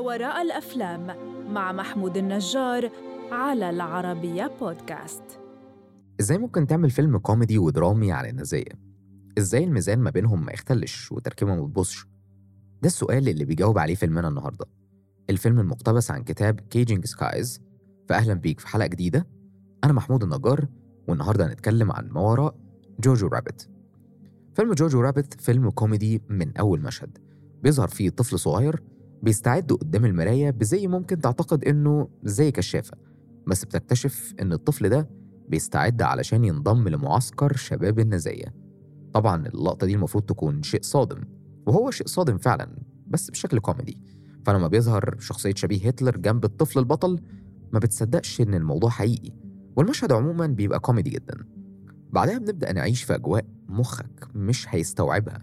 وراء 0.00 0.42
الأفلام 0.42 1.06
مع 1.52 1.72
محمود 1.72 2.16
النجار 2.16 2.90
على 3.32 3.70
العربية 3.70 4.46
بودكاست 4.60 5.22
إزاي 6.20 6.38
ممكن 6.38 6.66
تعمل 6.66 6.90
فيلم 6.90 7.18
كوميدي 7.18 7.58
ودرامي 7.58 8.12
عن 8.12 8.26
النازية؟ 8.26 8.90
إزاي 9.38 9.64
الميزان 9.64 9.98
ما 9.98 10.10
بينهم 10.10 10.44
ما 10.44 10.52
يختلش 10.52 11.12
وتركيبته 11.12 11.54
ما 11.54 11.66
تبوظش؟ 11.66 12.04
ده 12.82 12.86
السؤال 12.86 13.28
اللي 13.28 13.44
بيجاوب 13.44 13.78
عليه 13.78 13.94
فيلمنا 13.94 14.28
النهارده. 14.28 14.66
الفيلم 15.30 15.60
المقتبس 15.60 16.10
عن 16.10 16.22
كتاب 16.24 16.60
Caging 16.60 17.04
Skies 17.04 17.60
فأهلا 18.08 18.34
بيك 18.34 18.60
في 18.60 18.68
حلقة 18.68 18.86
جديدة 18.86 19.26
أنا 19.84 19.92
محمود 19.92 20.22
النجار 20.22 20.66
والنهاردة 21.08 21.46
هنتكلم 21.46 21.92
عن 21.92 22.08
ما 22.08 22.20
وراء 22.20 22.54
Jojo 23.00 23.26
Rabbit. 23.26 23.68
فيلم 24.54 24.72
Jojo 24.72 25.00
Rabbit 25.00 25.40
فيلم 25.40 25.70
كوميدي 25.70 26.22
من 26.28 26.56
أول 26.56 26.80
مشهد 26.80 27.18
بيظهر 27.62 27.88
فيه 27.88 28.10
طفل 28.10 28.38
صغير 28.38 28.82
بيستعد 29.22 29.72
قدام 29.72 30.04
المراية 30.04 30.50
بزي 30.50 30.86
ممكن 30.86 31.18
تعتقد 31.18 31.64
إنه 31.64 32.08
زي 32.22 32.50
كشافة 32.52 32.96
بس 33.46 33.64
بتكتشف 33.64 34.34
إن 34.40 34.52
الطفل 34.52 34.88
ده 34.88 35.08
بيستعد 35.48 36.02
علشان 36.02 36.44
ينضم 36.44 36.88
لمعسكر 36.88 37.56
شباب 37.56 37.98
النازية. 37.98 38.54
طبعا 39.12 39.46
اللقطة 39.46 39.86
دي 39.86 39.94
المفروض 39.94 40.24
تكون 40.24 40.62
شيء 40.62 40.82
صادم 40.82 41.20
وهو 41.66 41.90
شيء 41.90 42.06
صادم 42.06 42.38
فعلا 42.38 42.76
بس 43.06 43.30
بشكل 43.30 43.58
كوميدي. 43.58 44.02
فلما 44.44 44.68
بيظهر 44.68 45.16
شخصية 45.18 45.54
شبيه 45.56 45.86
هتلر 45.88 46.16
جنب 46.16 46.44
الطفل 46.44 46.78
البطل 46.78 47.20
ما 47.72 47.78
بتصدقش 47.78 48.40
إن 48.40 48.54
الموضوع 48.54 48.90
حقيقي 48.90 49.32
والمشهد 49.76 50.12
عموما 50.12 50.46
بيبقى 50.46 50.80
كوميدي 50.80 51.10
جدا. 51.10 51.44
بعدها 52.12 52.38
بنبدأ 52.38 52.72
نعيش 52.72 53.02
في 53.02 53.14
أجواء 53.14 53.44
مخك 53.68 54.28
مش 54.34 54.66
هيستوعبها. 54.74 55.38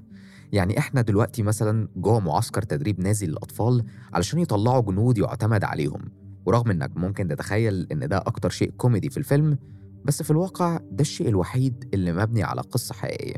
يعني 0.52 0.78
إحنا 0.78 1.02
دلوقتي 1.02 1.44
مثلا 1.44 1.88
جوه 1.96 2.20
معسكر 2.20 2.62
تدريب 2.62 3.00
نازي 3.00 3.28
للأطفال 3.28 3.84
علشان 4.14 4.40
يطلعوا 4.40 4.82
جنود 4.82 5.18
يعتمد 5.18 5.64
عليهم. 5.64 6.12
ورغم 6.46 6.72
إنك 6.72 6.98
ممكن 6.98 7.28
تتخيل 7.28 7.88
إن 7.92 8.08
ده 8.08 8.18
أكتر 8.18 8.50
شيء 8.50 8.70
كوميدي 8.70 9.10
في 9.10 9.18
الفيلم 9.18 9.58
بس 10.06 10.24
في 10.24 10.32
الواقع 10.32 10.78
ده 10.78 11.02
الشيء 11.02 11.28
الوحيد 11.28 11.90
اللي 11.94 12.14
مبني 12.14 12.44
على 12.44 12.62
قصة 12.62 12.94
حقيقية. 12.96 13.36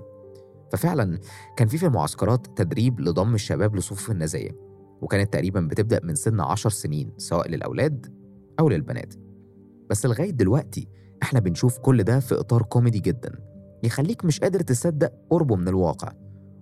ففعلا 0.71 1.19
كان 1.57 1.67
في 1.67 1.77
في 1.77 1.85
المعسكرات 1.85 2.47
تدريب 2.57 2.99
لضم 2.99 3.35
الشباب 3.35 3.75
لصفوف 3.75 4.11
النازية 4.11 4.51
وكانت 5.01 5.33
تقريبا 5.33 5.61
بتبدأ 5.61 5.99
من 6.03 6.15
سن 6.15 6.39
عشر 6.39 6.69
سنين 6.69 7.11
سواء 7.17 7.49
للأولاد 7.49 8.13
أو 8.59 8.69
للبنات. 8.69 9.13
بس 9.89 10.05
لغاية 10.05 10.31
دلوقتي 10.31 10.87
إحنا 11.23 11.39
بنشوف 11.39 11.77
كل 11.77 12.03
ده 12.03 12.19
في 12.19 12.39
إطار 12.39 12.61
كوميدي 12.61 12.99
جدا 12.99 13.39
يخليك 13.83 14.25
مش 14.25 14.39
قادر 14.39 14.61
تصدق 14.61 15.13
قربه 15.29 15.55
من 15.55 15.67
الواقع. 15.67 16.11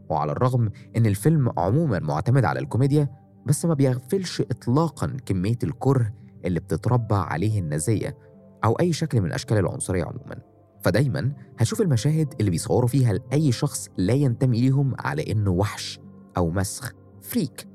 وعلى 0.09 0.31
الرغم 0.31 0.69
إن 0.97 1.05
الفيلم 1.05 1.51
عموما 1.57 1.99
معتمد 1.99 2.45
على 2.45 2.59
الكوميديا 2.59 3.09
بس 3.45 3.65
ما 3.65 3.73
بيغفلش 3.73 4.41
إطلاقا 4.41 5.17
كمية 5.25 5.57
الكره 5.63 6.13
اللي 6.45 6.59
بتتربى 6.59 7.15
عليه 7.15 7.59
النازية 7.59 8.17
أو 8.65 8.73
أي 8.73 8.93
شكل 8.93 9.21
من 9.21 9.31
أشكال 9.31 9.57
العنصرية 9.57 10.03
عموما. 10.03 10.41
فدايما 10.81 11.31
هشوف 11.59 11.81
المشاهد 11.81 12.33
اللي 12.39 12.51
بيصوروا 12.51 12.87
فيها 12.87 13.13
لأي 13.13 13.51
شخص 13.51 13.89
لا 13.97 14.13
ينتمي 14.13 14.61
ليهم 14.61 14.95
على 14.99 15.31
إنه 15.31 15.51
وحش 15.51 15.99
أو 16.37 16.49
مسخ 16.49 16.93
فريك 17.21 17.67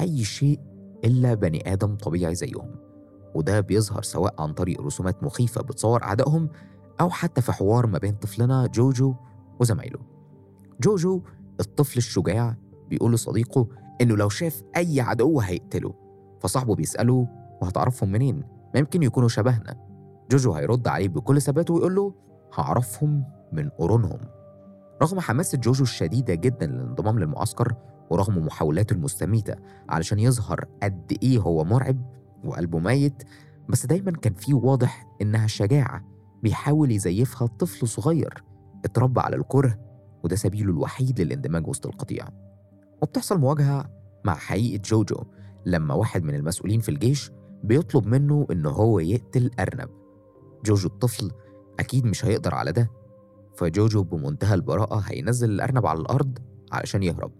أي 0.00 0.24
شيء 0.24 0.60
إلا 1.04 1.34
بني 1.34 1.72
آدم 1.72 1.96
طبيعي 1.96 2.34
زيهم. 2.34 2.74
وده 3.34 3.60
بيظهر 3.60 4.02
سواء 4.02 4.42
عن 4.42 4.52
طريق 4.52 4.82
رسومات 4.82 5.22
مخيفة 5.22 5.62
بتصور 5.62 6.02
أعدائهم 6.02 6.48
أو 7.00 7.10
حتى 7.10 7.42
في 7.42 7.52
حوار 7.52 7.86
ما 7.86 7.98
بين 7.98 8.12
طفلنا 8.14 8.66
جوجو 8.66 9.14
وزمايله. 9.60 9.98
جوجو 10.82 11.22
الطفل 11.60 11.98
الشجاع 11.98 12.56
بيقول 12.88 13.12
لصديقه 13.12 13.68
إنه 14.00 14.16
لو 14.16 14.28
شاف 14.28 14.62
أي 14.76 15.00
عدو 15.00 15.40
هيقتله 15.40 15.94
فصاحبه 16.40 16.74
بيسأله 16.74 17.28
وهتعرفهم 17.62 18.12
منين؟ 18.12 18.36
ما 18.74 18.80
يمكن 18.80 19.02
يكونوا 19.02 19.28
شبهنا 19.28 19.74
جوجو 20.30 20.52
هيرد 20.52 20.88
عليه 20.88 21.08
بكل 21.08 21.42
ثبات 21.42 21.70
ويقول 21.70 21.94
له 21.94 22.14
هعرفهم 22.54 23.24
من 23.52 23.68
قرونهم 23.68 24.18
رغم 25.02 25.20
حماسة 25.20 25.58
جوجو 25.58 25.82
الشديدة 25.84 26.34
جدا 26.34 26.66
للانضمام 26.66 27.18
للمعسكر 27.18 27.74
ورغم 28.10 28.46
محاولاته 28.46 28.94
المستميتة 28.94 29.54
علشان 29.88 30.18
يظهر 30.18 30.64
قد 30.82 31.18
إيه 31.22 31.38
هو 31.38 31.64
مرعب 31.64 31.96
وقلبه 32.44 32.78
ميت 32.78 33.22
بس 33.68 33.86
دايما 33.86 34.10
كان 34.12 34.34
فيه 34.34 34.54
واضح 34.54 35.06
إنها 35.22 35.46
شجاعة 35.46 36.04
بيحاول 36.42 36.92
يزيفها 36.92 37.48
طفل 37.48 37.88
صغير 37.88 38.44
اتربى 38.84 39.20
على 39.20 39.36
الكره 39.36 39.78
وده 40.24 40.36
سبيله 40.36 40.70
الوحيد 40.70 41.20
للاندماج 41.20 41.68
وسط 41.68 41.86
القطيع. 41.86 42.28
وبتحصل 43.02 43.38
مواجهة 43.38 43.90
مع 44.24 44.34
حقيقة 44.34 44.82
جوجو 44.82 45.24
لما 45.66 45.94
واحد 45.94 46.22
من 46.24 46.34
المسؤولين 46.34 46.80
في 46.80 46.88
الجيش 46.88 47.30
بيطلب 47.64 48.06
منه 48.06 48.46
إن 48.50 48.66
هو 48.66 48.98
يقتل 48.98 49.50
أرنب. 49.60 49.88
جوجو 50.64 50.88
الطفل 50.88 51.30
أكيد 51.80 52.04
مش 52.06 52.24
هيقدر 52.24 52.54
على 52.54 52.72
ده 52.72 52.90
فجوجو 53.56 54.02
بمنتهى 54.02 54.54
البراءة 54.54 54.98
هينزل 55.06 55.50
الأرنب 55.50 55.86
على 55.86 56.00
الأرض 56.00 56.38
علشان 56.72 57.02
يهرب. 57.02 57.32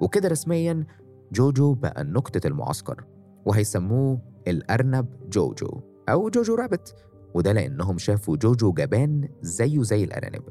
وكده 0.00 0.28
رسميا 0.28 0.86
جوجو 1.32 1.74
بقى 1.74 2.04
نكتة 2.04 2.46
المعسكر 2.46 3.04
وهيسموه 3.44 4.20
الأرنب 4.48 5.06
جوجو 5.28 5.80
أو 6.08 6.28
جوجو 6.28 6.54
رابت 6.54 6.94
وده 7.34 7.52
لأنهم 7.52 7.98
شافوا 7.98 8.36
جوجو 8.36 8.72
جبان 8.72 9.28
زيه 9.42 9.82
زي 9.82 10.04
الأرانب. 10.04 10.42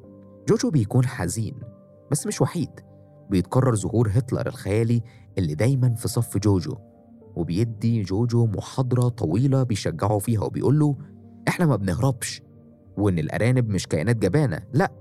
جوجو 0.49 0.69
بيكون 0.69 1.05
حزين 1.05 1.55
بس 2.11 2.27
مش 2.27 2.41
وحيد. 2.41 2.69
بيتكرر 3.29 3.75
ظهور 3.75 4.09
هتلر 4.13 4.47
الخيالي 4.47 5.01
اللي 5.37 5.55
دايما 5.55 5.93
في 5.93 6.07
صف 6.07 6.37
جوجو 6.37 6.75
وبيدي 7.35 8.01
جوجو 8.01 8.45
محاضرة 8.45 9.09
طويلة 9.09 9.63
بيشجعه 9.63 10.17
فيها 10.19 10.41
وبيقول 10.43 10.79
له 10.79 10.97
إحنا 11.47 11.65
ما 11.65 11.75
بنهربش 11.75 12.41
وإن 12.97 13.19
الأرانب 13.19 13.69
مش 13.69 13.87
كائنات 13.87 14.15
جبانة. 14.15 14.59
لأ 14.73 14.91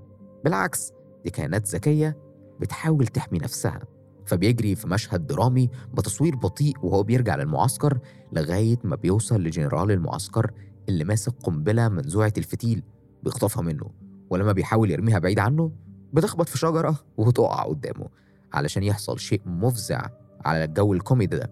بالعكس 0.45 0.93
دي 1.25 1.31
كائنات 1.31 1.69
ذكية 1.69 2.19
بتحاول 2.61 3.07
تحمي 3.07 3.39
نفسها. 3.39 3.81
فبيجري 4.27 4.75
في 4.75 4.89
مشهد 4.89 5.27
درامي 5.27 5.71
بتصوير 5.95 6.37
بطيء 6.37 6.75
وهو 6.83 7.03
بيرجع 7.03 7.37
للمعسكر 7.37 7.99
لغاية 8.33 8.79
ما 8.85 8.97
بيوصل 8.97 9.43
لجنرال 9.43 9.91
المعسكر 9.91 10.51
اللي 10.89 11.05
ماسك 11.05 11.33
قنبلة 11.43 11.89
منزوعة 11.89 12.33
الفتيل 12.39 12.83
بيخطفها 13.23 13.63
منه. 13.63 14.08
ولما 14.31 14.53
بيحاول 14.53 14.91
يرميها 14.91 15.19
بعيد 15.19 15.39
عنه 15.39 15.73
بتخبط 16.13 16.49
في 16.49 16.59
شجرة 16.59 16.99
وتقع 17.17 17.63
قدامه 17.63 18.09
علشان 18.53 18.83
يحصل 18.83 19.19
شيء 19.19 19.41
مفزع 19.47 20.07
على 20.45 20.65
الجو 20.65 20.93
الكوميدي 20.93 21.37
ده. 21.37 21.51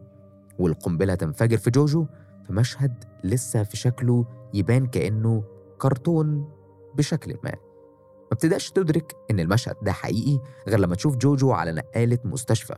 والقنبلة 0.59 1.14
تنفجر 1.14 1.56
في 1.59 1.70
جوجو 1.70 2.06
في 2.47 2.53
مشهد 2.53 3.04
لسه 3.25 3.62
في 3.62 3.76
شكله 3.76 4.26
يبان 4.54 4.87
كأنه 4.87 5.44
كرتون 5.78 6.48
بشكل 6.94 7.34
ما. 7.44 7.50
ما 8.31 8.37
بتبدأش 8.37 8.70
تدرك 8.70 9.16
إن 9.31 9.41
المشهد 9.41 9.76
ده 9.82 9.93
حقيقي 9.93 10.41
غير 10.69 10.78
لما 10.78 10.94
تشوف 10.94 11.16
جوجو 11.16 11.53
على 11.53 11.72
نقالة 11.72 12.19
مستشفى. 12.25 12.75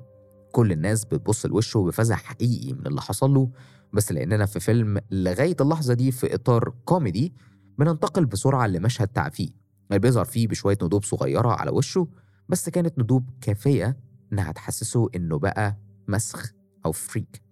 كل 0.52 0.72
الناس 0.72 1.04
بتبص 1.04 1.46
لوشه 1.46 1.80
بفزع 1.80 2.16
حقيقي 2.16 2.72
من 2.72 2.86
اللي 2.86 3.00
حصل 3.00 3.34
له 3.34 3.50
بس 3.92 4.12
لأننا 4.12 4.46
في 4.46 4.60
فيلم 4.60 5.00
لغاية 5.10 5.56
اللحظة 5.60 5.94
دي 5.94 6.12
في 6.12 6.34
إطار 6.34 6.72
كوميدي 6.84 7.34
بننتقل 7.78 8.26
بسرعة 8.26 8.66
لمشهد 8.66 9.08
تعفيه 9.08 9.48
اللي 9.88 9.98
بيظهر 9.98 10.24
فيه 10.24 10.48
بشوية 10.48 10.78
ندوب 10.82 11.04
صغيرة 11.04 11.48
على 11.48 11.70
وشه 11.70 12.08
بس 12.48 12.68
كانت 12.68 12.98
ندوب 12.98 13.30
كافية 13.40 13.96
إنها 14.32 14.52
تحسسه 14.52 15.08
إنه 15.16 15.38
بقى 15.38 15.76
مسخ 16.08 16.52
أو 16.86 16.92
فريك 16.92 17.42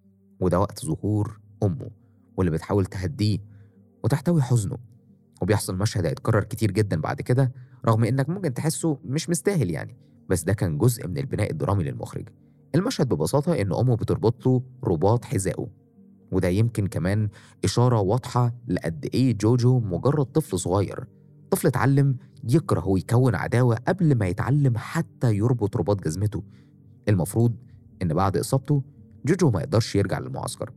وده 0.40 0.60
وقت 0.60 0.84
ظهور 0.84 1.40
أمه 1.62 1.90
واللي 2.36 2.50
بتحاول 2.52 2.86
تهديه 2.86 3.38
وتحتوي 4.04 4.42
حزنه. 4.42 4.78
وبيحصل 5.42 5.76
مشهد 5.76 6.06
هيتكرر 6.06 6.44
كتير 6.44 6.70
جدا 6.70 7.00
بعد 7.00 7.20
كده 7.20 7.52
رغم 7.86 8.04
إنك 8.04 8.28
ممكن 8.28 8.54
تحسه 8.54 8.98
مش 9.04 9.30
مستاهل 9.30 9.70
يعني 9.70 9.96
بس 10.28 10.42
ده 10.42 10.52
كان 10.52 10.78
جزء 10.78 11.06
من 11.08 11.18
البناء 11.18 11.50
الدرامي 11.50 11.84
للمخرج. 11.84 12.28
المشهد 12.74 13.08
ببساطة 13.08 13.60
إن 13.60 13.72
أمه 13.72 13.96
بتربط 13.96 14.46
له 14.46 14.62
رباط 14.84 15.24
حذائه 15.24 15.68
وده 16.32 16.48
يمكن 16.48 16.86
كمان 16.86 17.28
إشارة 17.64 18.00
واضحة 18.00 18.54
لقد 18.68 19.08
إيه 19.14 19.38
جوجو 19.38 19.80
مجرد 19.80 20.26
طفل 20.26 20.58
صغير. 20.58 21.04
طفل 21.50 21.66
اتعلم 21.66 22.16
يكره 22.44 22.88
ويكون 22.88 23.34
عداوة 23.34 23.76
قبل 23.88 24.14
ما 24.14 24.26
يتعلم 24.26 24.76
حتى 24.76 25.34
يربط 25.36 25.76
رباط 25.76 26.04
جزمته. 26.04 26.42
المفروض 27.08 27.54
إن 28.02 28.14
بعد 28.14 28.36
إصابته 28.36 28.82
جوجو 29.26 29.50
ما 29.50 29.60
يقدرش 29.60 29.96
يرجع 29.96 30.18
للمعسكر. 30.18 30.70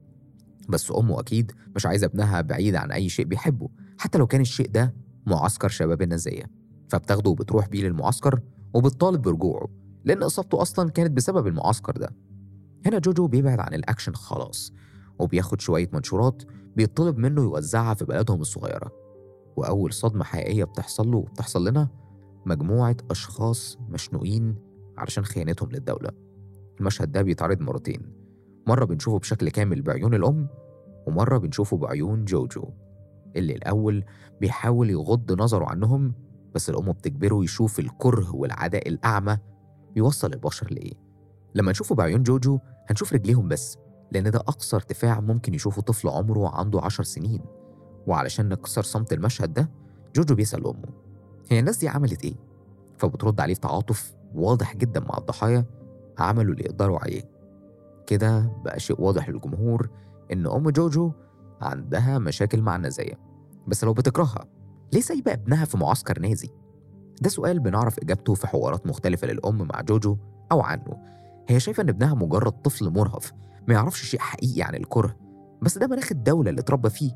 بس 0.70 0.92
أمه 0.92 1.20
أكيد 1.20 1.52
مش 1.76 1.86
عايزة 1.86 2.06
ابنها 2.06 2.42
بعيد 2.42 2.76
عن 2.76 2.92
أي 2.92 3.10
شيء 3.10 3.26
بيحبه 3.26 3.70
حتى 3.98 4.18
لو 4.18 4.28
كان 4.28 4.42
الشيء 4.42 4.70
ده 4.72 4.94
معسكر 5.26 5.70
شباب 5.70 6.02
النازية 6.02 6.44
فبتاخده 6.90 7.30
وبتروح 7.30 7.68
بيه 7.68 7.84
للمعسكر 7.84 8.40
وبتطالب 8.74 9.22
برجوعه 9.22 9.68
لأن 10.06 10.24
إصابته 10.24 10.62
أصلا 10.62 10.90
كانت 10.90 11.12
بسبب 11.12 11.48
المعسكر 11.48 11.98
ده. 11.98 12.10
هنا 12.86 13.00
جوجو 13.00 13.28
بيبعد 13.28 13.60
عن 13.60 13.74
الأكشن 13.74 14.14
خلاص 14.14 14.74
وبياخد 15.20 15.62
شوية 15.62 15.90
منشورات 15.94 16.44
بيطلب 16.76 17.18
منه 17.18 17.42
يوزعها 17.42 17.94
في 17.94 18.06
بلدهم 18.06 18.42
الصغيرة. 18.42 18.92
وأول 19.56 19.94
صدمة 19.94 20.24
حقيقية 20.24 20.64
بتحصل 20.64 21.12
له 21.12 21.18
وبتحصل 21.18 21.68
لنا 21.68 21.88
مجموعة 22.46 22.98
أشخاص 23.12 23.78
مشنوقين 23.90 24.56
علشان 24.98 25.26
خيانتهم 25.26 25.70
للدولة. 25.72 26.12
المشهد 26.80 27.12
ده 27.12 27.22
بيتعرض 27.22 27.62
مرتين. 27.62 28.02
مرة 28.68 28.86
بنشوفه 28.86 29.20
بشكل 29.20 29.50
كامل 29.50 29.82
بعيون 29.82 30.14
الأم 30.14 30.48
ومرة 31.08 31.38
بنشوفه 31.38 31.78
بعيون 31.78 32.26
جوجو. 32.26 32.64
اللي 33.36 33.56
الأول 33.56 34.04
بيحاول 34.42 34.90
يغض 34.90 35.42
نظره 35.42 35.66
عنهم 35.66 36.14
بس 36.56 36.70
الأم 36.70 36.92
بتجبره 36.92 37.44
يشوف 37.44 37.80
الكره 37.80 38.36
والعداء 38.36 38.88
الأعمى 38.90 39.38
بيوصل 39.94 40.34
البشر 40.34 40.68
لإيه. 40.74 40.94
لما 41.56 41.72
نشوفه 41.72 41.96
بعيون 41.96 42.24
جوجو 42.24 42.60
هنشوف 42.90 43.14
رجليهم 43.14 43.48
بس 43.48 43.78
لأن 44.12 44.32
ده 44.32 44.40
أقصى 44.40 44.76
ارتفاع 44.76 45.20
ممكن 45.20 45.54
يشوفه 45.54 45.82
طفل 45.82 46.08
عمره 46.08 46.50
عنده 46.56 46.82
عشر 46.82 47.04
سنين. 47.04 47.42
وعلشان 48.10 48.50
نكسر 48.50 48.82
صمت 48.84 49.14
المشهد 49.14 49.54
ده 49.54 49.70
جوجو 50.16 50.36
بيسأل 50.36 50.68
أمه 50.68 50.90
هي 51.50 51.60
الناس 51.60 51.78
دي 51.78 51.90
عملت 51.90 52.24
إيه؟ 52.24 52.36
فبترد 52.98 53.42
عليه 53.42 53.56
بتعاطف 53.56 54.16
واضح 54.36 54.76
جدا 54.76 55.00
مع 55.00 55.18
الضحايا 55.18 55.66
عملوا 56.20 56.54
اللي 56.54 56.66
يقدروا 56.66 57.00
عليه 57.00 57.24
كده 58.08 58.52
بقى 58.66 58.80
شيء 58.80 59.02
واضح 59.02 59.30
للجمهور 59.30 59.90
إن 60.34 60.48
أم 60.48 60.70
جوجو 60.70 61.12
عندها 61.62 62.18
مشاكل 62.20 62.62
مع 62.62 62.76
النازية 62.76 63.14
بس 63.68 63.84
لو 63.84 63.94
بتكرهها 63.94 64.46
ليه 64.94 65.02
سايبة 65.02 65.34
ابنها 65.34 65.66
في 65.66 65.78
معسكر 65.78 66.20
نازي؟ 66.20 66.50
ده 67.22 67.30
سؤال 67.30 67.60
بنعرف 67.60 68.00
إجابته 68.00 68.34
في 68.34 68.48
حوارات 68.48 68.88
مختلفة 68.88 69.28
للأم 69.28 69.58
مع 69.58 69.82
جوجو 69.82 70.18
أو 70.52 70.62
عنه 70.62 70.98
هي 71.48 71.60
شايفة 71.60 71.84
إن 71.84 71.90
ابنها 71.90 72.14
مجرد 72.14 72.52
طفل 72.52 72.90
مرهف 72.90 73.34
ما 73.68 73.74
يعرفش 73.74 74.02
شيء 74.04 74.20
حقيقي 74.20 74.62
عن 74.62 74.76
الكره 74.76 75.16
بس 75.62 75.78
ده 75.78 75.88
مناخ 75.88 76.12
الدولة 76.12 76.50
اللي 76.50 76.62
اتربى 76.62 76.90
فيه 76.90 77.12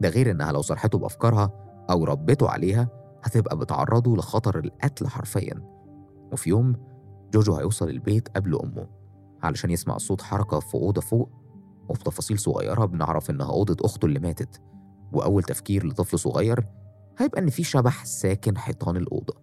ده 0.00 0.08
غير 0.08 0.30
إنها 0.30 0.52
لو 0.52 0.62
صرحته 0.62 0.98
بأفكارها 0.98 1.50
أو 1.90 2.04
ربته 2.04 2.48
عليها 2.48 2.88
هتبقى 3.24 3.56
بتعرضه 3.58 4.16
لخطر 4.16 4.58
القتل 4.58 5.08
حرفيا. 5.08 5.62
وفي 6.32 6.50
يوم 6.50 6.76
جوجو 7.34 7.54
هيوصل 7.54 7.88
البيت 7.90 8.28
قبل 8.28 8.58
أمه 8.62 8.86
علشان 9.42 9.70
يسمع 9.70 9.98
صوت 9.98 10.22
حركة 10.22 10.60
في 10.60 10.74
أوضة 10.74 11.00
فوق 11.00 11.30
وبتفاصيل 11.88 12.38
صغيرة 12.38 12.84
بنعرف 12.84 13.30
إنها 13.30 13.50
أوضة 13.50 13.76
أخته 13.84 14.06
اللي 14.06 14.18
ماتت. 14.18 14.60
وأول 15.12 15.42
تفكير 15.42 15.86
لطفل 15.86 16.18
صغير 16.18 16.66
هيبقى 17.18 17.40
إن 17.40 17.50
في 17.50 17.62
شبح 17.64 18.04
ساكن 18.04 18.58
حيطان 18.58 18.96
الأوضة. 18.96 19.34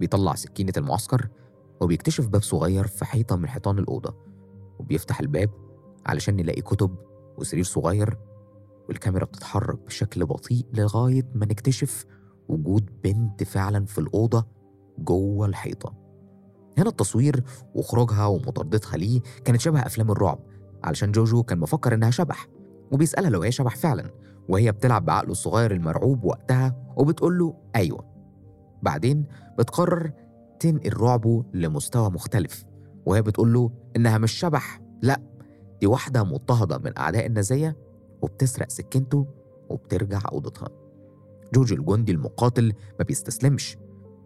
بيطلع 0.00 0.34
سكينة 0.34 0.72
المعسكر 0.76 1.28
وبيكتشف 1.80 2.28
باب 2.28 2.42
صغير 2.42 2.86
في 2.86 3.04
حيطة 3.04 3.36
من 3.36 3.48
حيطان 3.48 3.78
الأوضة. 3.78 4.16
وبيفتح 4.78 5.20
الباب 5.20 5.50
علشان 6.06 6.36
نلاقي 6.36 6.62
كتب 6.62 6.96
وسرير 7.38 7.64
صغير 7.64 8.18
والكاميرا 8.88 9.24
بتتحرك 9.24 9.78
بشكل 9.86 10.26
بطيء 10.26 10.66
لغاية 10.72 11.28
ما 11.34 11.46
نكتشف 11.46 12.04
وجود 12.48 12.90
بنت 13.04 13.42
فعلا 13.42 13.84
في 13.86 13.98
الأوضة 13.98 14.46
جوه 14.98 15.46
الحيطة. 15.46 15.94
هنا 16.78 16.88
التصوير 16.88 17.44
وخروجها 17.74 18.26
ومطاردتها 18.26 18.96
ليه 18.96 19.20
كانت 19.44 19.60
شبه 19.60 19.80
أفلام 19.80 20.10
الرعب 20.10 20.38
علشان 20.84 21.12
جوجو 21.12 21.42
كان 21.42 21.58
مفكر 21.58 21.94
إنها 21.94 22.10
شبح 22.10 22.48
وبيسألها 22.92 23.30
لو 23.30 23.42
هي 23.42 23.52
شبح 23.52 23.76
فعلا 23.76 24.10
وهي 24.48 24.72
بتلعب 24.72 25.04
بعقله 25.04 25.30
الصغير 25.30 25.72
المرعوب 25.72 26.24
وقتها 26.24 26.94
وبتقول 26.96 27.38
له 27.38 27.54
أيوة. 27.76 28.04
بعدين 28.82 29.26
بتقرر 29.58 30.12
تنقل 30.60 30.96
رعبه 30.96 31.44
لمستوى 31.54 32.10
مختلف 32.10 32.64
وهي 33.06 33.22
بتقول 33.22 33.52
له 33.52 33.70
إنها 33.96 34.18
مش 34.18 34.32
شبح 34.32 34.80
لأ 35.02 35.20
دي 35.80 35.86
واحدة 35.86 36.24
مضطهدة 36.24 36.78
من 36.78 36.98
أعداء 36.98 37.26
النازية 37.26 37.76
وبتسرق 38.24 38.70
سكينته 38.70 39.26
وبترجع 39.68 40.20
أوضتها. 40.32 40.68
جورج 41.54 41.72
الجندي 41.72 42.12
المقاتل 42.12 42.72
ما 42.98 43.04
بيستسلمش. 43.04 43.76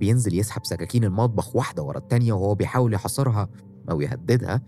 بينزل 0.01 0.39
يسحب 0.39 0.65
سكاكين 0.65 1.05
المطبخ 1.05 1.57
واحدة 1.57 1.83
ورا 1.83 1.99
التانية 1.99 2.33
وهو 2.33 2.55
بيحاول 2.55 2.95
يحاصرها 2.95 3.49
أو 3.91 4.01
يهددها 4.01 4.63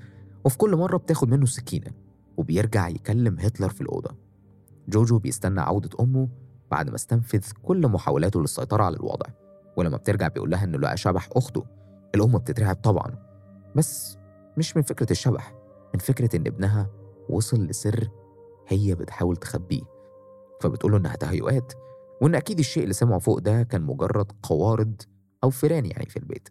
وفي 0.45 0.59
كل 0.59 0.77
مرة 0.77 0.97
بتاخد 0.97 1.29
منه 1.29 1.43
السكينة 1.43 1.91
وبيرجع 2.37 2.89
يكلم 2.89 3.39
هتلر 3.39 3.69
في 3.69 3.81
الأوضة. 3.81 4.17
جوجو 4.89 5.19
بيستنى 5.19 5.61
عودة 5.61 5.91
أمه 6.01 6.29
بعد 6.71 6.89
ما 6.89 6.95
استنفذ 6.95 7.43
كل 7.63 7.89
محاولاته 7.89 8.41
للسيطرة 8.41 8.83
على 8.83 8.97
الوضع. 8.97 9.27
ولما 9.77 9.97
بترجع 9.97 10.29
بيقول 10.29 10.51
لها 10.51 10.65
إنه 10.65 10.79
لقى 10.79 10.97
شبح 10.97 11.29
أخته. 11.33 11.65
الأم 12.15 12.39
بتترعب 12.39 12.77
طبعا. 12.77 13.19
بس 13.77 14.19
مش 14.57 14.77
من 14.77 14.83
فكرة 14.83 15.11
الشبح 15.11 15.55
من 15.95 16.01
فكرة 16.01 16.37
إن 16.37 16.47
ابنها 16.47 16.91
وصل 17.29 17.67
لسر 17.67 18.09
هي 18.71 18.95
بتحاول 18.95 19.37
تخبيه. 19.37 19.83
فبتقوله 20.61 20.97
إنها 20.97 21.17
تهيؤات 21.17 21.73
وإن 22.23 22.35
أكيد 22.35 22.59
الشيء 22.59 22.83
اللي 22.83 22.95
سمعه 22.95 23.19
فوق 23.19 23.39
ده 23.39 23.63
كان 23.63 23.83
مجرد 23.83 24.33
قوارض 24.43 25.03
أو 25.45 25.51
فيران 25.51 25.87
يعني 25.87 26.07
في 26.07 26.17
البيت. 26.17 26.49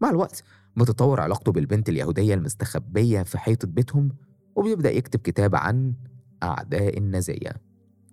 مع 0.00 0.10
الوقت 0.10 0.44
بتتطور 0.76 1.20
علاقته 1.20 1.52
بالبنت 1.52 1.88
اليهودية 1.88 2.34
المستخبية 2.34 3.22
في 3.22 3.38
حيطة 3.38 3.68
بيتهم 3.68 4.08
وبيبدأ 4.56 4.90
يكتب 4.90 5.20
كتاب 5.20 5.54
عن 5.54 5.94
أعداء 6.42 6.98
النازية. 6.98 7.52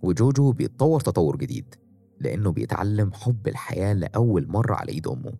وجوجو 0.02 0.52
بيتطور 0.52 1.00
تطور 1.00 1.38
جديد 1.38 1.76
لأنه 2.20 2.52
بيتعلم 2.52 3.14
حب 3.14 3.48
الحياة 3.48 3.94
لأول 3.94 4.48
مرة 4.48 4.76
على 4.76 4.92
إيد 4.92 5.08
أمه. 5.08 5.34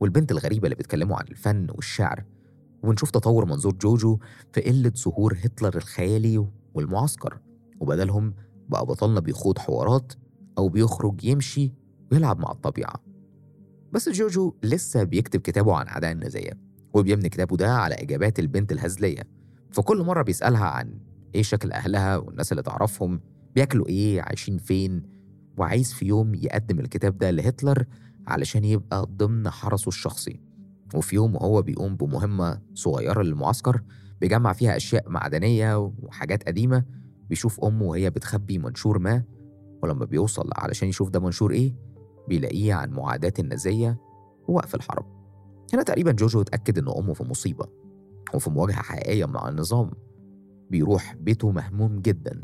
والبنت 0.00 0.32
الغريبة 0.32 0.64
اللي 0.64 0.76
بتكلمه 0.76 1.16
عن 1.16 1.24
الفن 1.30 1.66
والشعر. 1.70 2.24
وبنشوف 2.82 3.10
تطور 3.10 3.44
منظور 3.44 3.72
جوجو 3.72 4.18
في 4.52 4.60
قلة 4.60 4.92
ظهور 4.96 5.38
هتلر 5.42 5.76
الخيالي 5.76 6.46
والمعسكر. 6.74 7.38
وبدلهم 7.80 8.34
بقى 8.68 8.86
بطلنا 8.86 9.20
بيخوض 9.20 9.58
حوارات 9.58 10.12
أو 10.58 10.68
بيخرج 10.68 11.24
يمشي 11.24 11.72
ويلعب 12.12 12.38
مع 12.38 12.50
الطبيعة. 12.50 12.94
بس 13.92 14.08
جوجو 14.08 14.54
لسه 14.62 15.02
بيكتب 15.04 15.40
كتابه 15.40 15.74
عن 15.76 15.86
أعداء 15.88 16.12
النازية 16.12 16.50
وبيبني 16.94 17.28
كتابه 17.28 17.56
ده 17.56 17.72
على 17.74 17.94
إجابات 17.94 18.38
البنت 18.38 18.72
الهزلية. 18.72 19.22
فكل 19.70 20.02
مرة 20.02 20.22
بيسألها 20.22 20.64
عن 20.64 20.98
إيه 21.34 21.42
شكل 21.42 21.72
أهلها 21.72 22.16
والناس 22.16 22.52
اللي 22.52 22.62
تعرفهم 22.62 23.20
بياكلوا 23.54 23.88
إيه 23.88 24.22
عايشين 24.22 24.58
فين 24.58 25.02
وعايز 25.58 25.92
في 25.92 26.06
يوم 26.06 26.34
يقدم 26.34 26.80
الكتاب 26.80 27.18
ده 27.18 27.30
لهتلر 27.30 27.84
علشان 28.26 28.64
يبقى 28.64 29.06
ضمن 29.16 29.50
حرسه 29.50 29.88
الشخصي. 29.88 30.40
وفي 30.94 31.16
يوم 31.16 31.34
وهو 31.34 31.62
بيقوم 31.62 31.96
بمهمة 31.96 32.60
صغيرة 32.74 33.22
للمعسكر 33.22 33.82
بيجمع 34.20 34.52
فيها 34.52 34.76
أشياء 34.76 35.10
معدنية 35.10 35.76
وحاجات 36.02 36.42
قديمة 36.46 36.84
بيشوف 37.28 37.64
أمه 37.64 37.84
وهي 37.84 38.10
بتخبي 38.10 38.58
منشور 38.58 38.98
ما 38.98 39.22
ولما 39.82 40.04
بيوصل 40.04 40.50
علشان 40.56 40.88
يشوف 40.88 41.10
ده 41.10 41.20
منشور 41.20 41.50
إيه 41.52 41.74
بيلاقيه 42.28 42.74
عن 42.74 42.90
معاداة 42.90 43.32
النازية 43.38 43.98
ووقف 44.48 44.74
الحرب 44.74 45.06
هنا 45.74 45.82
تقريبا 45.82 46.12
جوجو 46.12 46.40
اتأكد 46.40 46.78
إن 46.78 46.88
أمه 46.88 47.12
في 47.14 47.24
مصيبة 47.24 47.66
وفي 48.34 48.50
مواجهة 48.50 48.82
حقيقية 48.82 49.24
مع 49.24 49.48
النظام. 49.48 49.90
بيروح 50.70 51.14
بيته 51.14 51.50
مهموم 51.50 52.00
جدا 52.00 52.40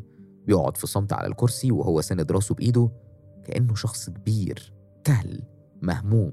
بيقعد 0.46 0.76
في 0.76 0.86
صمت 0.86 1.12
على 1.12 1.26
الكرسي 1.26 1.72
وهو 1.72 2.00
ساند 2.00 2.32
راسه 2.32 2.54
بإيده 2.54 2.90
كأنه 3.44 3.74
شخص 3.74 4.10
كبير 4.10 4.72
كهل 5.04 5.42
مهموم 5.82 6.32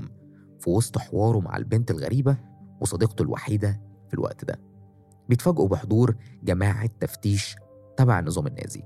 في 0.60 0.70
وسط 0.70 0.98
حواره 0.98 1.40
مع 1.40 1.58
البنت 1.58 1.92
الغريبة 1.92 2.38
وصديقته 2.82 3.22
الوحيدة 3.22 3.82
في 4.08 4.14
الوقت 4.14 4.46
ده. 4.46 4.60
بيتفاجئوا 5.30 5.68
بحضور 5.68 6.16
جماعة 6.44 6.90
تفتيش 7.00 7.56
تبع 8.00 8.20
النظام 8.20 8.48
النازي. 8.48 8.84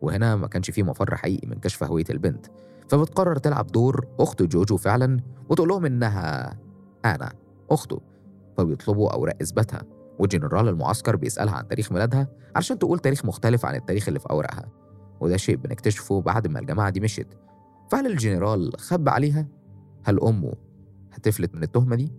وهنا 0.00 0.36
ما 0.36 0.46
كانش 0.46 0.70
فيه 0.70 0.82
مفر 0.82 1.16
حقيقي 1.16 1.48
من 1.48 1.58
كشف 1.58 1.84
هوية 1.84 2.04
البنت. 2.10 2.46
فبتقرر 2.88 3.36
تلعب 3.36 3.66
دور 3.66 4.06
أخت 4.20 4.42
جوجو 4.42 4.76
فعلا 4.76 5.20
وتقول 5.48 5.68
لهم 5.68 5.84
إنها 5.84 6.56
أنا 7.04 7.32
أخته. 7.70 8.00
فبيطلبوا 8.56 9.12
أوراق 9.12 9.36
إثباتها. 9.42 9.82
وجنرال 10.18 10.68
المعسكر 10.68 11.16
بيسألها 11.16 11.54
عن 11.54 11.68
تاريخ 11.68 11.92
ميلادها 11.92 12.28
علشان 12.56 12.78
تقول 12.78 12.98
تاريخ 12.98 13.24
مختلف 13.24 13.66
عن 13.66 13.74
التاريخ 13.74 14.08
اللي 14.08 14.20
في 14.20 14.30
أوراقها. 14.30 14.68
وده 15.20 15.36
شيء 15.36 15.56
بنكتشفه 15.56 16.20
بعد 16.20 16.46
ما 16.46 16.60
الجماعة 16.60 16.90
دي 16.90 17.00
مشيت. 17.00 17.34
فهل 17.90 18.06
الجنرال 18.06 18.72
خبى 18.78 19.10
عليها؟ 19.10 19.46
هل 20.04 20.20
أمه 20.20 20.52
هتفلت 21.12 21.54
من 21.54 21.62
التهمة 21.62 21.96
دي؟ 21.96 22.12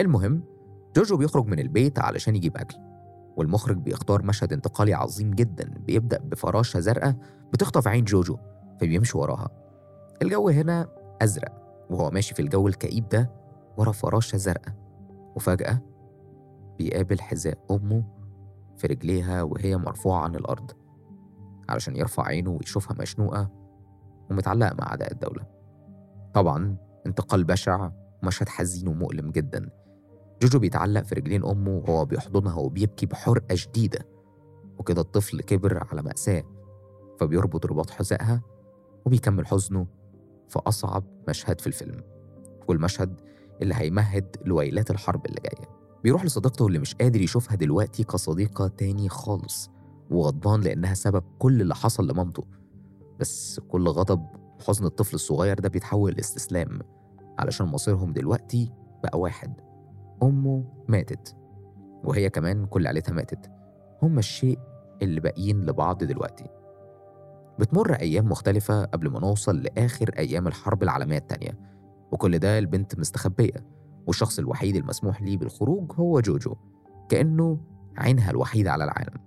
المهم 0.00 0.42
جوجو 0.96 1.16
بيخرج 1.16 1.46
من 1.46 1.58
البيت 1.58 1.98
علشان 1.98 2.36
يجيب 2.36 2.56
أكل. 2.56 2.76
والمخرج 3.36 3.76
بيختار 3.76 4.22
مشهد 4.22 4.52
انتقالي 4.52 4.94
عظيم 4.94 5.30
جدا 5.30 5.74
بيبدأ 5.86 6.18
بفراشة 6.18 6.80
زرقاء 6.80 7.16
بتخطف 7.52 7.88
عين 7.88 8.04
جوجو 8.04 8.38
فبيمشي 8.80 9.18
وراها. 9.18 9.48
الجو 10.22 10.48
هنا 10.48 10.88
أزرق 11.22 11.52
وهو 11.90 12.10
ماشي 12.10 12.34
في 12.34 12.42
الجو 12.42 12.68
الكئيب 12.68 13.08
ده 13.08 13.30
ورا 13.76 13.92
فراشة 13.92 14.36
زرقاء. 14.36 14.74
وفجأة 15.36 15.82
بيقابل 16.78 17.20
حذاء 17.20 17.58
أمه 17.70 18.04
في 18.76 18.86
رجليها 18.86 19.42
وهي 19.42 19.76
مرفوعة 19.76 20.20
عن 20.20 20.34
الأرض 20.34 20.70
علشان 21.68 21.96
يرفع 21.96 22.26
عينه 22.26 22.50
ويشوفها 22.50 22.96
مشنوقة 23.00 23.50
ومتعلقة 24.30 24.74
مع 24.78 24.86
أعداء 24.86 25.12
الدولة. 25.12 25.46
طبعا 26.34 26.76
انتقال 27.06 27.44
بشع 27.44 27.90
ومشهد 28.22 28.48
حزين 28.48 28.88
ومؤلم 28.88 29.30
جدا. 29.30 29.70
جوجو 30.44 30.58
بيتعلق 30.58 31.02
في 31.02 31.14
رجلين 31.14 31.44
أمه 31.44 31.70
وهو 31.70 32.04
بيحضنها 32.04 32.54
وبيبكي 32.56 33.06
بحرقة 33.06 33.54
شديدة. 33.54 34.06
وكده 34.78 35.00
الطفل 35.00 35.40
كبر 35.40 35.86
على 35.90 36.02
مأساة 36.02 36.44
فبيربط 37.20 37.66
رباط 37.66 37.90
حذائها 37.90 38.42
وبيكمل 39.04 39.46
حزنه 39.46 39.86
في 40.48 40.58
أصعب 40.66 41.04
مشهد 41.28 41.60
في 41.60 41.66
الفيلم. 41.66 42.02
والمشهد 42.68 43.20
اللي 43.62 43.74
هيمهد 43.74 44.36
لويلات 44.44 44.90
الحرب 44.90 45.26
اللي 45.26 45.40
جاية. 45.40 45.68
بيروح 46.04 46.24
لصديقته 46.24 46.66
اللي 46.66 46.78
مش 46.78 46.94
قادر 46.94 47.20
يشوفها 47.20 47.56
دلوقتي 47.56 48.04
كصديقة 48.04 48.68
تاني 48.68 49.08
خالص 49.08 49.70
وغضبان 50.10 50.60
لأنها 50.60 50.94
سبب 50.94 51.22
كل 51.38 51.60
اللي 51.60 51.74
حصل 51.74 52.08
لمامته. 52.10 52.44
بس 53.20 53.60
كل 53.60 53.88
غضب 53.88 54.26
وحزن 54.60 54.84
الطفل 54.86 55.14
الصغير 55.14 55.58
ده 55.60 55.68
بيتحول 55.68 56.12
لاستسلام 56.12 56.78
علشان 57.38 57.66
مصيرهم 57.66 58.12
دلوقتي 58.12 58.72
بقى 59.02 59.20
واحد. 59.20 59.73
أمه 60.22 60.64
ماتت 60.88 61.36
وهي 62.04 62.30
كمان 62.30 62.66
كل 62.66 62.86
عيلتها 62.86 63.12
ماتت. 63.12 63.50
هما 64.02 64.18
الشيء 64.18 64.58
اللي 65.02 65.20
باقيين 65.20 65.60
لبعض 65.66 66.04
دلوقتي. 66.04 66.46
بتمر 67.58 67.92
أيام 67.94 68.28
مختلفة 68.28 68.84
قبل 68.84 69.10
ما 69.10 69.20
نوصل 69.20 69.62
لآخر 69.62 70.10
أيام 70.18 70.46
الحرب 70.46 70.82
العالمية 70.82 71.18
التانية 71.18 71.58
وكل 72.12 72.38
ده 72.38 72.58
البنت 72.58 72.98
مستخبية 72.98 73.66
والشخص 74.06 74.38
الوحيد 74.38 74.76
المسموح 74.76 75.22
ليه 75.22 75.36
بالخروج 75.36 75.92
هو 75.96 76.20
جوجو. 76.20 76.54
كأنه 77.08 77.58
عينها 77.98 78.30
الوحيدة 78.30 78.72
على 78.72 78.84
العالم. 78.84 79.18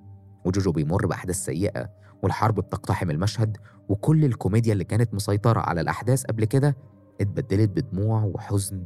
وجوجو 0.46 0.72
بيمر 0.72 1.06
بأحداث 1.06 1.36
سيئة 1.36 1.89
والحرب 2.24 2.56
بتقتحم 2.56 3.10
المشهد 3.12 3.58
وكل 3.89 4.25
الكوميديا 4.25 4.74
اللي 4.74 4.84
كانت 4.84 5.13
مسيطرة 5.13 5.60
على 5.60 5.82
الأحداث 5.82 6.24
قبل 6.24 6.46
كده 6.46 6.77
اتبدلت 7.22 7.70
بدموع 7.70 8.24
وحزن 8.24 8.84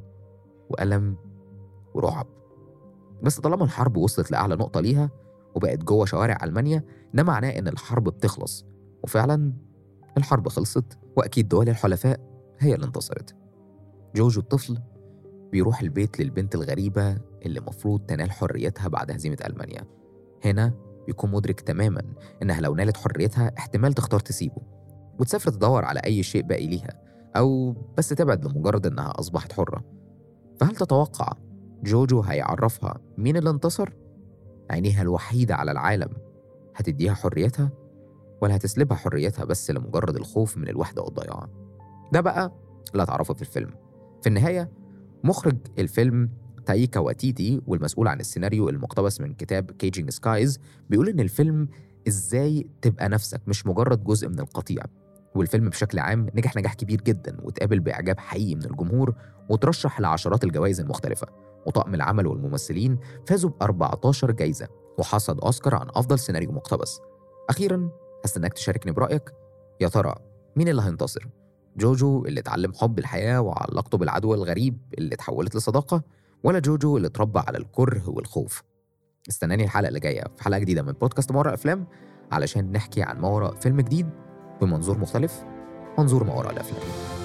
وألم 0.70 1.16
ورعب. 1.94 2.28
بس 3.24 3.40
طالما 3.40 3.64
الحرب 3.64 3.98
وصلت 3.98 4.32
لأعلى 4.32 4.56
نقطة 4.56 4.82
ليها 4.82 5.10
وبقت 5.56 5.84
جوه 5.84 6.06
شوارع 6.06 6.38
ألمانيا 6.44 6.84
ده 7.14 7.24
معناه 7.24 7.50
إن 7.50 7.68
الحرب 7.68 8.04
بتخلص. 8.04 8.66
وفعلا 9.04 9.54
الحرب 10.18 10.48
خلصت 10.50 10.98
وأكيد 11.18 11.48
دول 11.48 11.70
الحلفاء 11.70 12.20
هي 12.60 12.76
اللي 12.76 12.86
انتصرت. 12.86 13.36
جوجو 14.16 14.42
الطفل 14.42 14.78
بيروح 15.52 15.82
البيت 15.82 16.20
للبنت 16.20 16.56
الغريبة 16.56 17.18
اللي 17.46 17.60
مفروض 17.60 18.02
تنال 18.06 18.32
حريتها 18.32 18.88
بعد 18.88 19.12
هزيمة 19.12 19.38
ألمانيا. 19.46 19.84
هنا 20.46 20.74
بيكون 21.08 21.32
مدرك 21.32 21.62
تماما 21.62 22.02
إنها 22.42 22.62
لو 22.62 22.76
نالت 22.76 22.98
حريتها 22.98 23.52
احتمال 23.58 23.94
تختار 23.94 24.20
تسيبه 24.20 24.62
وتسافر 25.20 25.52
تدور 25.52 25.86
على 25.86 26.00
أي 26.00 26.24
شيء 26.24 26.42
باقي 26.42 26.68
ليها 26.68 27.02
أو 27.36 27.76
بس 27.98 28.10
تبعد 28.10 28.46
لمجرد 28.46 28.86
إنها 28.86 29.20
أصبحت 29.20 29.54
حرة. 29.54 29.84
فهل 30.60 30.76
تتوقع 30.76 31.34
جوجو 31.84 32.22
هيعرفها 32.22 33.00
مين 33.18 33.38
اللي 33.38 33.50
انتصر؟ 33.50 33.90
عينيها 34.70 35.02
الوحيدة 35.02 35.56
على 35.56 35.72
العالم. 35.72 36.10
هتديها 36.76 37.14
حريتها 37.14 37.70
ولا 38.42 38.56
هتسلبها 38.56 38.98
حريتها 38.98 39.46
بس 39.46 39.72
لمجرد 39.72 40.16
الخوف 40.16 40.58
من 40.58 40.68
الوحدة 40.70 41.02
والضياع؟ 41.02 41.48
ده 42.14 42.22
بقى 42.22 42.52
اللي 42.92 43.04
هتعرفه 43.04 43.34
في 43.34 43.42
الفيلم. 43.42 43.70
في 44.22 44.28
النهاية 44.30 44.72
مخرج 45.24 45.58
الفيلم 45.80 46.30
تايكا 46.66 47.00
واتيتي 47.00 47.62
والمسؤول 47.68 48.08
عن 48.08 48.20
السيناريو 48.20 48.70
المقتبس 48.70 49.22
من 49.22 49.34
كتاب 49.34 49.72
Caging 49.72 50.10
Skies 50.10 50.60
بيقول 50.90 51.10
إن 51.10 51.20
الفيلم 51.20 51.68
إزاي 52.08 52.68
تبقى 52.82 53.10
نفسك 53.10 53.42
مش 53.48 53.68
مجرد 53.68 54.04
جزء 54.04 54.30
من 54.30 54.40
القطيع. 54.40 54.84
والفيلم 55.36 55.70
بشكل 55.70 56.00
عام 56.00 56.28
نجح 56.36 56.56
نجاح 56.58 56.74
كبير 56.74 57.02
جدا 57.02 57.38
واتقابل 57.44 57.80
بإعجاب 57.80 58.20
حقيقي 58.20 58.56
من 58.56 58.64
الجمهور 58.66 59.16
وترشح 59.50 60.00
لعشرات 60.00 60.44
الجوائز 60.44 60.80
المختلفة. 60.80 61.28
وطاقم 61.66 61.96
العمل 61.96 62.28
والممثلين 62.28 63.00
فازوا 63.28 63.50
ب 63.50 63.64
14 63.64 64.32
جايزة 64.32 64.68
وحصد 65.00 65.40
أوسكار 65.40 65.76
عن 65.76 65.88
أفضل 65.96 66.20
سيناريو 66.20 66.52
مقتبس. 66.52 67.00
أخيرا 67.50 67.90
هستناك 68.26 68.54
تشاركني 68.54 68.92
برأيك. 68.92 69.32
يا 69.82 69.88
ترى 69.88 70.16
مين 70.56 70.68
اللي 70.68 70.82
هينتصر؟ 70.82 71.28
جوجو 71.78 72.26
اللي 72.26 72.40
اتعلم 72.40 72.74
حب 72.74 73.00
الحياة 73.00 73.42
وعلاقته 73.42 73.98
بالعدو 73.98 74.34
الغريب 74.34 74.78
اللي 74.98 75.16
اتحولت 75.16 75.56
لصداقة 75.56 76.04
ولا 76.44 76.60
جوجو 76.60 76.98
اللي 76.98 77.08
اتربى 77.08 77.40
على 77.40 77.58
الكره 77.58 78.10
والخوف؟ 78.10 78.64
استناني 79.30 79.64
الحلقة 79.64 79.88
اللي 79.88 80.00
جاية 80.00 80.24
في 80.36 80.44
حلقة 80.44 80.60
جديدة 80.60 80.82
من 80.82 80.92
بودكاست 80.92 81.32
ما 81.32 81.40
وراء 81.40 81.54
أفلام 81.54 81.88
علشان 82.32 82.72
نحكي 82.72 83.04
عن 83.04 83.20
ما 83.20 83.28
وراء 83.28 83.56
فيلم 83.56 83.82
جديد 83.82 84.10
بمنظور 84.62 84.98
مختلف 84.98 85.44
منظور 85.98 86.24
ما 86.24 86.34
وراء 86.34 86.52
الأفلام. 86.52 87.21